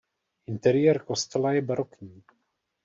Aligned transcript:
Interiér 0.47 1.03
kostela 1.03 1.51
je 1.53 1.61
barokní. 1.61 2.23